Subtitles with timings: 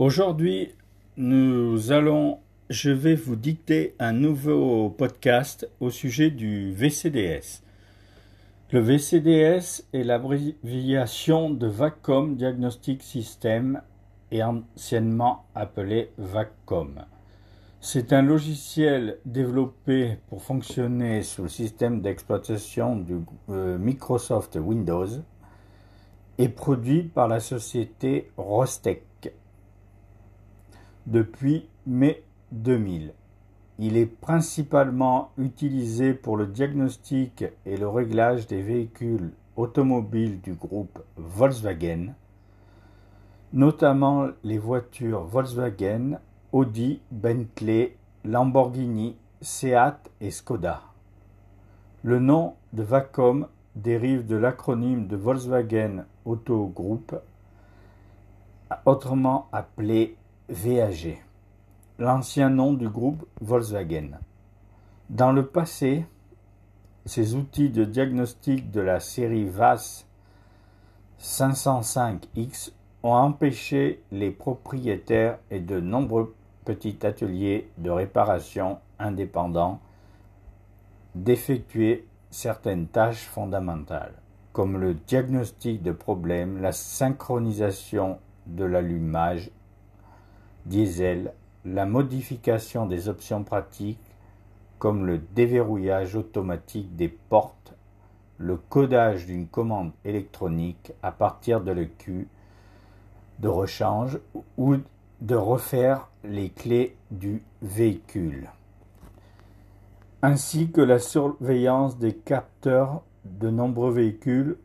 [0.00, 0.72] Aujourd'hui,
[1.18, 2.38] nous allons,
[2.70, 7.60] je vais vous dicter un nouveau podcast au sujet du VCDS.
[8.72, 13.82] Le VCDS est l'abréviation de Vacuum Diagnostic System
[14.30, 17.04] et anciennement appelé VACCOM.
[17.82, 23.18] C'est un logiciel développé pour fonctionner sous le système d'exploitation du
[23.50, 25.08] euh, Microsoft Windows
[26.38, 29.09] et produit par la société Rostec
[31.06, 32.22] depuis mai
[32.52, 33.12] 2000.
[33.78, 41.02] Il est principalement utilisé pour le diagnostic et le réglage des véhicules automobiles du groupe
[41.16, 42.14] Volkswagen,
[43.52, 46.18] notamment les voitures Volkswagen,
[46.52, 50.82] Audi, Bentley, Lamborghini, Seat et Skoda.
[52.02, 53.46] Le nom de Vacom
[53.76, 57.14] dérive de l'acronyme de Volkswagen Auto Group,
[58.84, 60.16] autrement appelé
[60.50, 61.22] VAG,
[62.00, 64.18] l'ancien nom du groupe Volkswagen.
[65.08, 66.04] Dans le passé,
[67.06, 70.06] ces outils de diagnostic de la série VAS
[71.20, 72.72] 505X
[73.04, 79.78] ont empêché les propriétaires et de nombreux petits ateliers de réparation indépendants
[81.14, 84.14] d'effectuer certaines tâches fondamentales,
[84.52, 89.52] comme le diagnostic de problèmes, la synchronisation de l'allumage
[90.66, 91.32] diesel,
[91.64, 93.98] la modification des options pratiques
[94.78, 97.74] comme le déverrouillage automatique des portes,
[98.38, 102.28] le codage d'une commande électronique à partir de l'EQ
[103.40, 104.18] de rechange
[104.56, 104.76] ou
[105.20, 108.48] de refaire les clés du véhicule,
[110.22, 114.56] ainsi que la surveillance des capteurs de nombreux véhicules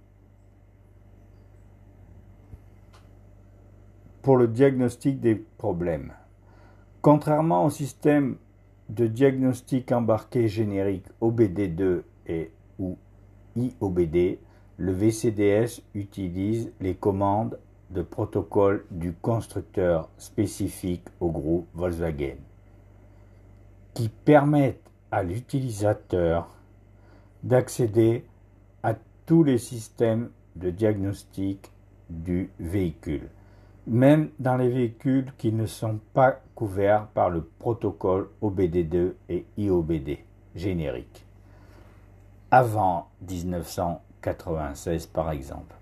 [4.25, 6.11] pour le diagnostic des problèmes.
[7.03, 8.37] Contrairement au système
[8.89, 12.49] de diagnostic embarqué générique OBD2 et
[12.79, 12.97] ou
[13.55, 14.39] IOBD,
[14.77, 17.59] le VCDS utilise les commandes
[17.91, 22.37] de protocole du constructeur spécifique au groupe Volkswagen,
[23.93, 26.47] qui permettent à l'utilisateur
[27.43, 28.25] d'accéder
[28.81, 28.95] à
[29.27, 31.71] tous les systèmes de diagnostic
[32.09, 33.29] du véhicule
[33.87, 40.17] même dans les véhicules qui ne sont pas couverts par le protocole OBD2 et IOBD
[40.55, 41.25] générique,
[42.49, 45.75] avant 1996 par exemple.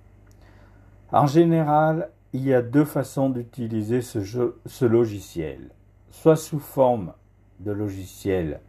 [1.11, 5.69] En général, il y a deux façons d'utiliser ce, logiciel,
[6.09, 7.13] soit sous forme
[7.59, 8.59] de logiciel,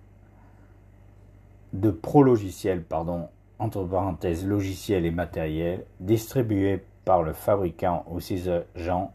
[1.73, 3.29] de pro-logiciel, pardon,
[3.59, 9.13] entre parenthèses logiciel et matériel, distribué par le fabricant ou ses agents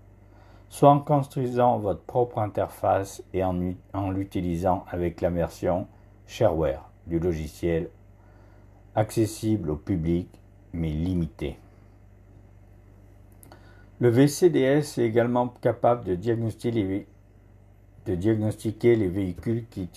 [0.69, 5.87] soit en construisant votre propre interface et en, l'utilisant avec la version
[6.27, 7.89] shareware du logiciel,
[8.95, 10.27] accessible au public
[10.71, 11.57] mais limité.
[13.99, 17.07] Le VCDS est également capable de diagnostiquer les,
[18.05, 19.89] de diagnostiquer les véhicules qui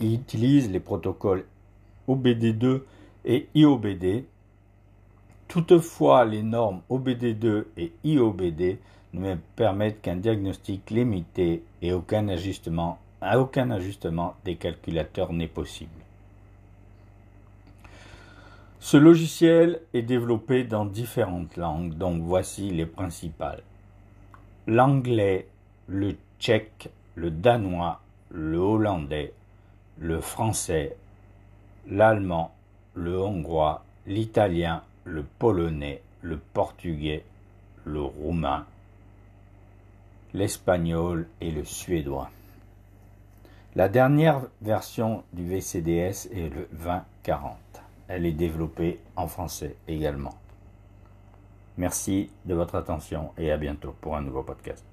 [0.00, 1.44] utilisent les protocoles
[2.08, 2.82] OBD2
[3.24, 4.24] et IOBD.
[5.48, 8.76] Toutefois, les normes OBD2 et IOBD
[9.14, 12.98] ne permettent qu'un diagnostic limité et aucun ajustement,
[13.34, 15.90] aucun ajustement des calculateurs n'est possible.
[18.78, 23.62] Ce logiciel est développé dans différentes langues, donc voici les principales.
[24.66, 25.48] L'anglais,
[25.88, 28.00] le tchèque, le danois,
[28.30, 29.32] le hollandais,
[29.98, 30.94] le français,
[31.88, 32.54] l'allemand,
[32.94, 37.24] le hongrois, l'italien, le polonais, le portugais,
[37.84, 38.66] le roumain,
[40.34, 42.30] l'espagnol et le suédois.
[43.74, 47.56] La dernière version du VCDS est le 2040.
[48.08, 50.34] Elle est développée en français également.
[51.76, 54.84] Merci de votre attention et à bientôt pour un nouveau podcast.